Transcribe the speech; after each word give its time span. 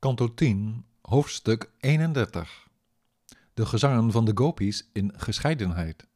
Kanto 0.00 0.34
10, 0.34 0.84
hoofdstuk 1.02 1.70
31. 1.80 2.68
De 3.54 3.66
gezangen 3.66 4.12
van 4.12 4.24
de 4.24 4.32
gopis 4.34 4.90
in 4.92 5.12
gescheidenheid. 5.16 6.06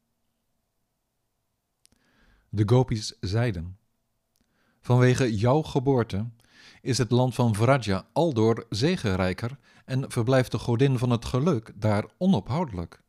De 2.48 2.62
gopis 2.66 3.16
zeiden: 3.20 3.78
Vanwege 4.80 5.36
jouw 5.36 5.62
geboorte 5.62 6.28
is 6.82 6.98
het 6.98 7.10
land 7.10 7.34
van 7.34 7.54
Vraja 7.54 8.06
aldoor 8.12 8.66
zegenrijker 8.68 9.58
en 9.84 10.10
verblijft 10.10 10.50
de 10.50 10.58
godin 10.58 10.98
van 10.98 11.10
het 11.10 11.24
geluk 11.24 11.72
daar 11.74 12.04
onophoudelijk. 12.18 13.02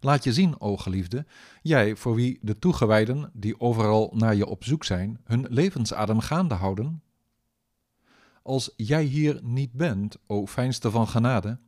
Laat 0.00 0.24
je 0.24 0.32
zien, 0.32 0.60
o 0.60 0.76
geliefde, 0.76 1.26
jij 1.62 1.96
voor 1.96 2.14
wie 2.14 2.38
de 2.42 2.58
toegewijden, 2.58 3.30
die 3.32 3.60
overal 3.60 4.12
naar 4.14 4.34
je 4.34 4.46
op 4.46 4.64
zoek 4.64 4.84
zijn, 4.84 5.20
hun 5.24 5.46
levensadem 5.48 6.20
gaande 6.20 6.54
houden. 6.54 7.02
Als 8.46 8.70
jij 8.76 9.04
hier 9.04 9.40
niet 9.42 9.72
bent, 9.72 10.16
o 10.26 10.46
fijnste 10.46 10.90
van 10.90 11.08
genade, 11.08 11.58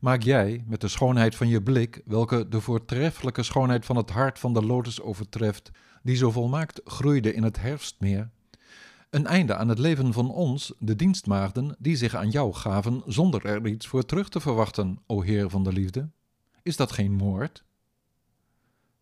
maak 0.00 0.22
jij 0.22 0.64
met 0.66 0.80
de 0.80 0.88
schoonheid 0.88 1.34
van 1.34 1.48
je 1.48 1.62
blik, 1.62 2.02
welke 2.04 2.48
de 2.48 2.60
voortreffelijke 2.60 3.42
schoonheid 3.42 3.84
van 3.84 3.96
het 3.96 4.10
hart 4.10 4.38
van 4.38 4.54
de 4.54 4.62
lotus 4.62 5.00
overtreft, 5.00 5.70
die 6.02 6.16
zo 6.16 6.30
volmaakt 6.30 6.80
groeide 6.84 7.34
in 7.34 7.42
het 7.42 7.60
herfstmeer, 7.60 8.30
een 9.10 9.26
einde 9.26 9.56
aan 9.56 9.68
het 9.68 9.78
leven 9.78 10.12
van 10.12 10.30
ons, 10.30 10.72
de 10.78 10.96
dienstmaagden, 10.96 11.76
die 11.78 11.96
zich 11.96 12.14
aan 12.14 12.30
jou 12.30 12.52
gaven 12.52 13.02
zonder 13.06 13.44
er 13.44 13.66
iets 13.66 13.86
voor 13.86 14.04
terug 14.04 14.28
te 14.28 14.40
verwachten, 14.40 14.98
o 15.06 15.22
Heer 15.22 15.50
van 15.50 15.64
de 15.64 15.72
liefde. 15.72 16.10
Is 16.62 16.76
dat 16.76 16.92
geen 16.92 17.12
moord? 17.12 17.64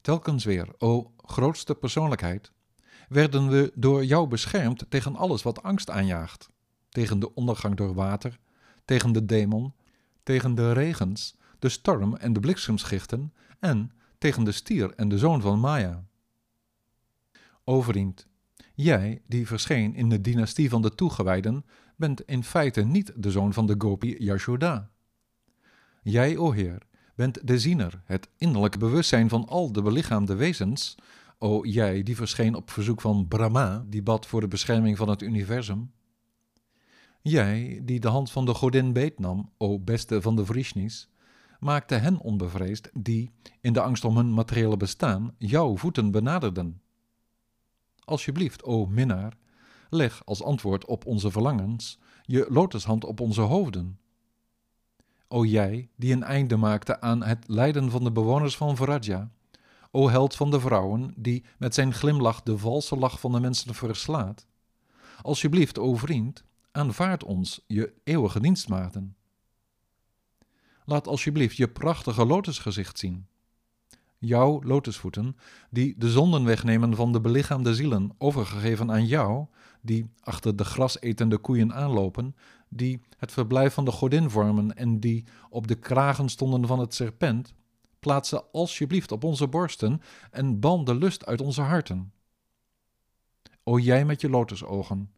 Telkens 0.01 0.45
weer, 0.45 0.69
o 0.79 1.13
grootste 1.17 1.75
persoonlijkheid, 1.75 2.53
werden 3.09 3.49
we 3.49 3.73
door 3.75 4.05
jou 4.05 4.29
beschermd 4.29 4.87
tegen 4.89 5.17
alles 5.17 5.43
wat 5.43 5.63
angst 5.63 5.91
aanjaagt. 5.91 6.55
Tegen 6.97 7.19
de 7.19 7.35
ondergang 7.35 7.75
door 7.75 7.95
water, 7.95 8.39
tegen 8.85 9.13
de 9.13 9.25
demon, 9.25 9.73
tegen 10.23 10.55
de 10.55 10.73
regens, 10.73 11.37
de 11.59 11.69
storm 11.69 12.17
en 12.17 12.33
de 12.33 12.41
bliksemschichten 12.41 13.33
en 13.59 13.93
tegen 14.19 14.45
de 14.45 14.53
stier 14.53 14.95
en 14.95 15.09
de 15.09 15.19
zoon 15.19 15.41
van 15.41 15.61
Maya. 15.61 16.05
O 17.65 17.83
vriend, 17.83 18.27
jij 18.75 19.23
die 19.27 19.47
verscheen 19.47 19.95
in 19.95 20.09
de 20.09 20.21
dynastie 20.21 20.69
van 20.69 20.83
de 20.83 20.95
toegewijden, 20.95 21.65
bent 21.97 22.21
in 22.21 22.45
feite 22.45 22.83
niet 22.83 23.13
de 23.17 23.31
zoon 23.31 23.53
van 23.53 23.67
de 23.67 23.75
Gopi 23.79 24.17
Yashoda. 24.19 24.91
Jij, 26.03 26.37
o 26.37 26.53
Heer, 26.53 26.83
bent 27.15 27.47
de 27.47 27.59
ziener, 27.59 28.03
het 28.05 28.29
innerlijke 28.37 28.79
bewustzijn 28.79 29.29
van 29.29 29.47
al 29.47 29.73
de 29.73 29.83
belichaamde 29.83 30.35
wezens, 30.35 30.95
o 31.39 31.65
jij 31.65 32.03
die 32.03 32.17
verscheen 32.17 32.55
op 32.55 32.71
verzoek 32.71 33.01
van 33.01 33.29
Brahma, 33.29 33.85
die 33.87 34.03
bad 34.03 34.27
voor 34.27 34.41
de 34.41 34.49
bescherming 34.49 34.97
van 34.97 35.09
het 35.09 35.23
universum. 35.23 35.95
Jij 37.29 37.81
die 37.85 38.01
de 38.01 38.09
hand 38.09 38.31
van 38.31 38.45
de 38.45 38.55
godin 38.55 38.93
beetnam, 38.93 39.51
o 39.57 39.79
beste 39.79 40.23
van 40.23 40.37
de 40.37 40.45
Vrishnis, 40.45 41.09
maakte 41.61 41.95
hen 41.95 42.19
onbevreesd 42.21 42.91
die, 42.93 43.31
in 43.61 43.73
de 43.73 43.81
angst 43.81 44.05
om 44.05 44.17
hun 44.17 44.35
materiële 44.35 44.77
bestaan, 44.77 45.35
jouw 45.39 45.77
voeten 45.77 46.11
benaderden. 46.11 46.81
Alsjeblieft, 48.05 48.63
o 48.63 48.87
minnaar, 48.87 49.37
leg 49.91 50.23
als 50.25 50.43
antwoord 50.43 50.85
op 50.85 51.07
onze 51.07 51.31
verlangens 51.31 51.99
je 52.23 52.47
lotushand 52.49 53.05
op 53.05 53.21
onze 53.21 53.41
hoofden. 53.41 53.99
O 55.29 55.45
jij, 55.45 55.89
die 55.97 56.13
een 56.13 56.23
einde 56.23 56.57
maakte 56.57 57.01
aan 57.01 57.23
het 57.23 57.49
lijden 57.49 57.91
van 57.91 58.05
de 58.05 58.13
bewoners 58.13 58.57
van 58.57 58.77
Vraja, 58.77 59.31
o 59.91 60.09
held 60.09 60.37
van 60.37 60.51
de 60.51 60.61
vrouwen, 60.61 61.15
die 61.17 61.45
met 61.59 61.75
zijn 61.75 61.95
glimlach 61.95 62.43
de 62.43 62.59
valse 62.59 62.97
lach 62.97 63.21
van 63.21 63.33
de 63.33 63.41
mensen 63.41 63.75
verslaat. 63.75 64.47
Alsjeblieft, 65.23 65.79
o 65.79 65.95
vriend, 65.95 66.45
aanvaard 66.77 67.25
ons, 67.25 67.65
je 67.67 67.93
eeuwige 68.05 68.41
dienstmaagden. 68.41 69.17
Laat 70.85 71.07
alsjeblieft 71.07 71.57
je 71.57 71.69
prachtige 71.69 72.27
lotusgezicht 72.27 72.99
zien. 72.99 73.27
Jouw 74.19 74.63
lotusvoeten, 74.63 75.37
die 75.71 75.95
de 75.99 76.11
zonden 76.11 76.45
wegnemen 76.45 76.97
van 76.97 77.13
de 77.13 77.21
belichaamde 77.21 77.75
zielen, 77.75 78.11
overgegeven 78.19 78.91
aan 78.91 79.07
jou, 79.07 79.47
die 79.81 80.11
achter 80.21 80.57
de 80.57 80.65
grasetende 80.65 81.39
koeien 81.39 81.75
aanlopen, 81.75 82.37
die 82.69 83.01
het 83.17 83.33
verblijf 83.33 83.75
van 83.75 83.85
de 83.85 83.91
godin 83.91 84.31
vormen 84.31 84.77
en 84.77 85.01
die 85.01 85.25
op 85.51 85.67
de 85.67 85.75
kragen 85.75 86.29
stonden 86.29 86.67
van 86.67 86.79
het 86.79 86.95
serpent, 86.95 87.55
plaats 87.99 88.29
ze 88.29 88.45
alsjeblieft 88.53 89.13
op 89.13 89.25
onze 89.25 89.49
borsten 89.49 90.01
en 90.31 90.61
ban 90.61 90.85
de 90.85 90.95
lust 90.95 91.27
uit 91.27 91.41
onze 91.41 91.63
harten. 91.63 92.13
O 93.63 93.79
jij 93.79 94.05
met 94.05 94.21
je 94.21 94.31
lotusogen, 94.31 95.11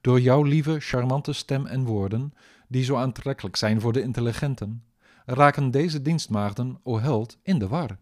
door 0.00 0.20
jouw 0.20 0.42
lieve, 0.42 0.80
charmante 0.80 1.32
stem 1.32 1.66
en 1.66 1.84
woorden, 1.84 2.32
die 2.68 2.84
zo 2.84 2.96
aantrekkelijk 2.96 3.56
zijn 3.56 3.80
voor 3.80 3.92
de 3.92 4.02
intelligenten, 4.02 4.84
raken 5.26 5.70
deze 5.70 6.02
dienstmaagden, 6.02 6.80
o 6.82 6.98
held, 6.98 7.38
in 7.42 7.58
de 7.58 7.68
war. 7.68 7.98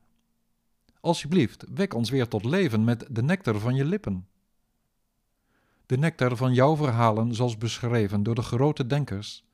Alsjeblieft, 1.00 1.64
wek 1.74 1.94
ons 1.94 2.10
weer 2.10 2.28
tot 2.28 2.44
leven 2.44 2.84
met 2.84 3.06
de 3.10 3.22
nectar 3.22 3.58
van 3.58 3.74
je 3.74 3.84
lippen. 3.84 4.26
De 5.86 5.98
nectar 5.98 6.36
van 6.36 6.54
jouw 6.54 6.76
verhalen, 6.76 7.34
zoals 7.34 7.58
beschreven 7.58 8.22
door 8.22 8.34
de 8.34 8.42
grote 8.42 8.86
denkers, 8.86 9.44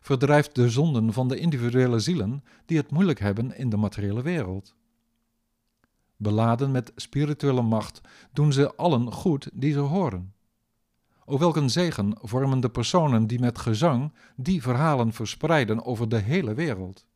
verdrijft 0.00 0.54
de 0.54 0.70
zonden 0.70 1.12
van 1.12 1.28
de 1.28 1.38
individuele 1.38 1.98
zielen 1.98 2.44
die 2.66 2.76
het 2.76 2.90
moeilijk 2.90 3.18
hebben 3.18 3.56
in 3.56 3.68
de 3.68 3.76
materiële 3.76 4.22
wereld. 4.22 4.74
Beladen 6.16 6.70
met 6.70 6.92
spirituele 6.96 7.62
macht 7.62 8.00
doen 8.32 8.52
ze 8.52 8.74
allen 8.74 9.12
goed 9.12 9.50
die 9.52 9.72
ze 9.72 9.78
horen. 9.78 10.32
O 11.30 11.38
welk 11.38 11.56
een 11.56 11.70
zegen 11.70 12.18
vormen 12.20 12.60
de 12.60 12.70
personen 12.70 13.26
die 13.26 13.40
met 13.40 13.58
gezang 13.58 14.12
die 14.36 14.62
verhalen 14.62 15.12
verspreiden 15.12 15.84
over 15.84 16.08
de 16.08 16.16
hele 16.18 16.54
wereld. 16.54 17.06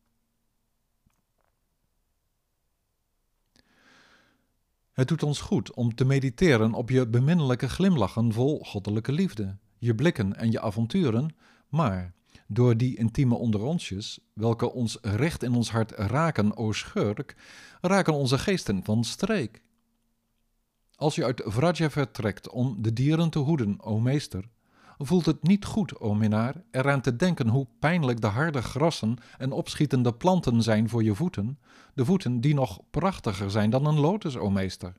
Het 4.91 5.07
doet 5.07 5.23
ons 5.23 5.41
goed 5.41 5.73
om 5.73 5.95
te 5.95 6.05
mediteren 6.05 6.73
op 6.73 6.89
je 6.89 7.07
beminnelijke 7.07 7.69
glimlachen 7.69 8.33
vol 8.33 8.59
goddelijke 8.59 9.11
liefde, 9.11 9.57
je 9.77 9.95
blikken 9.95 10.35
en 10.35 10.51
je 10.51 10.61
avonturen, 10.61 11.35
maar 11.69 12.13
door 12.47 12.77
die 12.77 12.97
intieme 12.97 13.35
onderonsjes, 13.35 14.19
welke 14.33 14.71
ons 14.71 14.97
recht 15.01 15.43
in 15.43 15.53
ons 15.53 15.71
hart 15.71 15.91
raken, 15.91 16.57
o 16.57 16.71
schurk, 16.71 17.35
raken 17.81 18.13
onze 18.13 18.37
geesten 18.37 18.83
van 18.83 19.03
streek. 19.03 19.61
Als 20.95 21.15
je 21.15 21.25
uit 21.25 21.41
Vraja 21.45 21.89
vertrekt 21.89 22.49
om 22.49 22.81
de 22.81 22.93
dieren 22.93 23.29
te 23.29 23.39
hoeden, 23.39 23.83
o 23.83 23.99
meester, 23.99 24.49
voelt 24.97 25.25
het 25.25 25.43
niet 25.43 25.65
goed, 25.65 25.99
o 25.99 26.13
minnaar, 26.13 26.63
eraan 26.71 27.01
te 27.01 27.15
denken 27.15 27.47
hoe 27.47 27.67
pijnlijk 27.79 28.21
de 28.21 28.27
harde 28.27 28.61
grassen 28.61 29.17
en 29.37 29.51
opschietende 29.51 30.13
planten 30.13 30.61
zijn 30.61 30.89
voor 30.89 31.03
je 31.03 31.15
voeten, 31.15 31.59
de 31.93 32.05
voeten 32.05 32.41
die 32.41 32.53
nog 32.53 32.79
prachtiger 32.91 33.51
zijn 33.51 33.69
dan 33.69 33.85
een 33.85 33.99
lotus, 33.99 34.37
o 34.37 34.49
meester. 34.49 34.93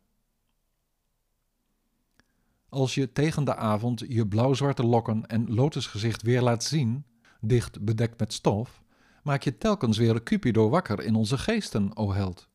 Als 2.68 2.94
je 2.94 3.12
tegen 3.12 3.44
de 3.44 3.56
avond 3.56 4.04
je 4.08 4.26
blauwzwarte 4.26 4.86
lokken 4.86 5.26
en 5.26 5.54
lotusgezicht 5.54 6.22
weer 6.22 6.42
laat 6.42 6.64
zien, 6.64 7.04
dicht 7.40 7.84
bedekt 7.84 8.18
met 8.18 8.32
stof, 8.32 8.82
maak 9.22 9.42
je 9.42 9.58
telkens 9.58 9.98
weer 9.98 10.22
Cupido 10.22 10.68
wakker 10.68 11.02
in 11.02 11.14
onze 11.14 11.38
geesten, 11.38 11.96
o 11.96 12.12
held. 12.12 12.48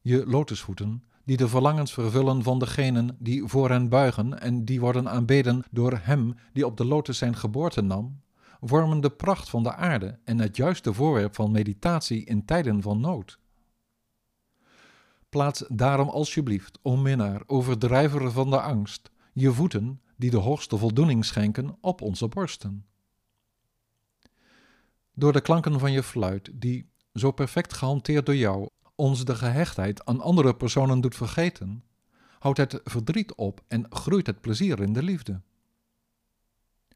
Je 0.00 0.26
lotusvoeten 0.26 1.04
die 1.24 1.36
de 1.36 1.48
verlangens 1.48 1.92
vervullen 1.92 2.42
van 2.42 2.58
degenen 2.58 3.16
die 3.18 3.46
voor 3.46 3.70
hen 3.70 3.88
buigen 3.88 4.40
en 4.40 4.64
die 4.64 4.80
worden 4.80 5.08
aanbeden 5.08 5.64
door 5.70 6.00
hem 6.02 6.34
die 6.52 6.66
op 6.66 6.76
de 6.76 6.84
lotus 6.84 7.18
zijn 7.18 7.36
geboorte 7.36 7.80
nam, 7.80 8.20
vormen 8.60 9.00
de 9.00 9.10
pracht 9.10 9.48
van 9.50 9.62
de 9.62 9.74
aarde 9.74 10.18
en 10.24 10.38
het 10.38 10.56
juiste 10.56 10.92
voorwerp 10.92 11.34
van 11.34 11.50
meditatie 11.50 12.24
in 12.24 12.44
tijden 12.44 12.82
van 12.82 13.00
nood. 13.00 13.38
Plaats 15.28 15.64
daarom 15.68 16.08
alsjeblieft, 16.08 16.78
o 16.82 16.96
minnaar, 16.96 17.42
overdrijver 17.46 18.32
van 18.32 18.50
de 18.50 18.60
angst, 18.60 19.10
je 19.32 19.52
voeten, 19.52 20.00
die 20.16 20.30
de 20.30 20.36
hoogste 20.36 20.76
voldoening 20.76 21.24
schenken, 21.24 21.76
op 21.80 22.00
onze 22.00 22.28
borsten. 22.28 22.86
Door 25.14 25.32
de 25.32 25.40
klanken 25.40 25.78
van 25.78 25.92
je 25.92 26.02
fluit, 26.02 26.50
die, 26.54 26.90
zo 27.12 27.30
perfect 27.30 27.72
gehanteerd 27.72 28.26
door 28.26 28.36
jou, 28.36 28.68
ons 28.94 29.24
de 29.24 29.34
gehechtheid 29.34 30.04
aan 30.04 30.20
andere 30.20 30.54
personen 30.54 31.00
doet 31.00 31.16
vergeten, 31.16 31.84
houdt 32.38 32.58
het 32.58 32.80
verdriet 32.84 33.34
op 33.34 33.62
en 33.68 33.86
groeit 33.90 34.26
het 34.26 34.40
plezier 34.40 34.80
in 34.80 34.92
de 34.92 35.02
liefde. 35.02 35.40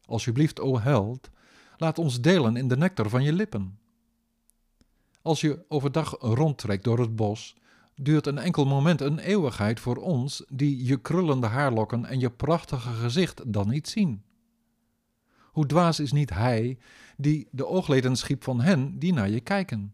Alsjeblieft, 0.05 0.59
o 0.59 0.79
held, 0.79 1.29
laat 1.77 1.99
ons 1.99 2.21
delen 2.21 2.55
in 2.55 2.67
de 2.67 2.77
nectar 2.77 3.09
van 3.09 3.23
je 3.23 3.33
lippen. 3.33 3.79
Als 5.21 5.41
je 5.41 5.65
overdag 5.67 6.15
rondtrekt 6.19 6.83
door 6.83 6.99
het 6.99 7.15
bos, 7.15 7.55
duurt 7.95 8.27
een 8.27 8.37
enkel 8.37 8.65
moment 8.65 9.01
een 9.01 9.19
eeuwigheid 9.19 9.79
voor 9.79 9.95
ons 9.95 10.43
die 10.47 10.85
je 10.85 11.01
krullende 11.01 11.47
haarlokken 11.47 12.05
en 12.05 12.19
je 12.19 12.29
prachtige 12.29 12.89
gezicht 12.89 13.53
dan 13.53 13.69
niet 13.69 13.89
zien. 13.89 14.23
Hoe 15.51 15.65
dwaas 15.65 15.99
is 15.99 16.11
niet 16.11 16.29
hij 16.29 16.77
die 17.17 17.47
de 17.51 17.67
oogleden 17.67 18.15
schiep 18.15 18.43
van 18.43 18.61
hen 18.61 18.99
die 18.99 19.13
naar 19.13 19.29
je 19.29 19.39
kijken 19.39 19.93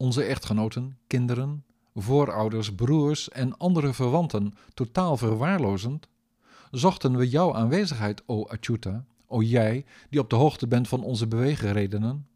onze 0.00 0.22
echtgenoten, 0.22 0.98
kinderen, 1.06 1.64
voorouders, 1.94 2.74
broers 2.74 3.28
en 3.28 3.56
andere 3.56 3.92
verwanten 3.92 4.52
totaal 4.74 5.16
verwaarlozend, 5.16 6.08
zochten 6.70 7.16
we 7.16 7.28
jouw 7.28 7.54
aanwezigheid, 7.54 8.22
o 8.26 8.44
Achyuta, 8.44 9.04
o 9.26 9.42
jij 9.42 9.84
die 10.10 10.20
op 10.20 10.30
de 10.30 10.36
hoogte 10.36 10.66
bent 10.66 10.88
van 10.88 11.02
onze 11.02 11.26
beweegredenen? 11.26 12.26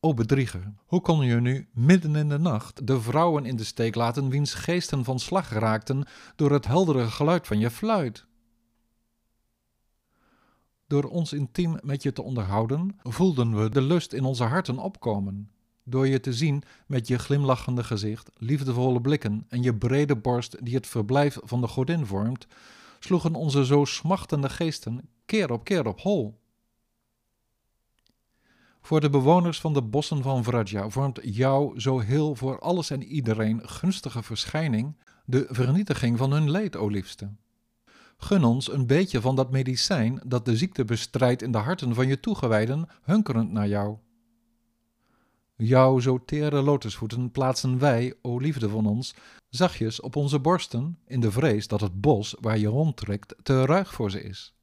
O 0.00 0.14
bedrieger, 0.14 0.72
hoe 0.86 1.00
kon 1.00 1.24
je 1.24 1.40
nu 1.40 1.68
midden 1.72 2.16
in 2.16 2.28
de 2.28 2.38
nacht 2.38 2.86
de 2.86 3.00
vrouwen 3.00 3.46
in 3.46 3.56
de 3.56 3.64
steek 3.64 3.94
laten 3.94 4.28
wiens 4.28 4.54
geesten 4.54 5.04
van 5.04 5.18
slag 5.18 5.50
raakten 5.50 6.06
door 6.36 6.52
het 6.52 6.66
heldere 6.66 7.10
geluid 7.10 7.46
van 7.46 7.58
je 7.58 7.70
fluit? 7.70 8.26
Door 10.86 11.04
ons 11.04 11.32
intiem 11.32 11.78
met 11.82 12.02
je 12.02 12.12
te 12.12 12.22
onderhouden, 12.22 12.96
voelden 13.02 13.62
we 13.62 13.68
de 13.68 13.82
lust 13.82 14.12
in 14.12 14.24
onze 14.24 14.44
harten 14.44 14.78
opkomen. 14.78 15.53
Door 15.84 16.08
je 16.08 16.20
te 16.20 16.32
zien 16.32 16.62
met 16.86 17.08
je 17.08 17.18
glimlachende 17.18 17.84
gezicht, 17.84 18.30
liefdevolle 18.36 19.00
blikken 19.00 19.44
en 19.48 19.62
je 19.62 19.74
brede 19.74 20.16
borst 20.16 20.64
die 20.64 20.74
het 20.74 20.86
verblijf 20.86 21.38
van 21.42 21.60
de 21.60 21.66
godin 21.66 22.06
vormt, 22.06 22.46
sloegen 22.98 23.34
onze 23.34 23.64
zo 23.64 23.84
smachtende 23.84 24.48
geesten 24.48 25.08
keer 25.26 25.52
op 25.52 25.64
keer 25.64 25.86
op 25.86 26.00
hol. 26.00 26.42
Voor 28.80 29.00
de 29.00 29.10
bewoners 29.10 29.60
van 29.60 29.72
de 29.72 29.82
bossen 29.82 30.22
van 30.22 30.44
Vraja 30.44 30.88
vormt 30.88 31.18
jouw 31.22 31.78
zo 31.78 31.98
heel 31.98 32.34
voor 32.34 32.58
alles 32.58 32.90
en 32.90 33.02
iedereen 33.02 33.68
gunstige 33.68 34.22
verschijning 34.22 34.96
de 35.24 35.46
vernietiging 35.48 36.18
van 36.18 36.32
hun 36.32 36.50
leed, 36.50 36.76
o 36.76 36.88
liefste. 36.88 37.30
Gun 38.16 38.44
ons 38.44 38.72
een 38.72 38.86
beetje 38.86 39.20
van 39.20 39.36
dat 39.36 39.50
medicijn 39.50 40.20
dat 40.26 40.44
de 40.44 40.56
ziekte 40.56 40.84
bestrijdt 40.84 41.42
in 41.42 41.52
de 41.52 41.58
harten 41.58 41.94
van 41.94 42.06
je 42.06 42.20
toegewijden, 42.20 42.88
hunkerend 43.02 43.52
naar 43.52 43.68
jou. 43.68 43.96
Jouw 45.64 45.98
zo 45.98 46.24
tere 46.24 46.62
lotusvoeten 46.62 47.30
plaatsen 47.30 47.78
wij, 47.78 48.14
o 48.22 48.38
liefde 48.38 48.68
van 48.68 48.86
ons, 48.86 49.14
zachtjes 49.48 50.00
op 50.00 50.16
onze 50.16 50.38
borsten, 50.38 50.98
in 51.06 51.20
de 51.20 51.30
vrees 51.30 51.68
dat 51.68 51.80
het 51.80 52.00
bos 52.00 52.36
waar 52.40 52.58
je 52.58 52.66
rondtrekt 52.66 53.34
te 53.42 53.64
ruig 53.64 53.94
voor 53.94 54.10
ze 54.10 54.22
is. 54.22 54.54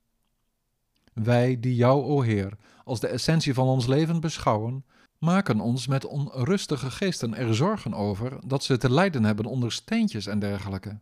Wij 1.13 1.59
die 1.59 1.75
jou, 1.75 2.03
o 2.03 2.21
Heer, 2.21 2.57
als 2.83 3.00
de 3.00 3.07
essentie 3.07 3.53
van 3.53 3.68
ons 3.68 3.88
leven 3.88 4.19
beschouwen, 4.19 4.86
maken 5.18 5.59
ons 5.59 5.88
met 5.88 6.06
onrustige 6.06 6.92
geesten 6.92 7.36
er 7.36 7.56
zorgen 7.56 7.94
over 7.94 8.39
dat 8.48 8.63
ze 8.63 8.77
te 8.77 8.92
lijden 8.92 9.24
hebben 9.24 9.45
onder 9.45 9.71
steentjes 9.71 10.25
en 10.25 10.39
dergelijke. 10.39 11.00